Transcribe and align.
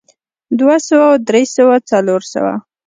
دوه 0.59 0.75
سوه 0.87 1.07
درې 1.27 1.43
سوه 1.55 1.75
څلور 1.89 2.21
سوه 2.33 2.53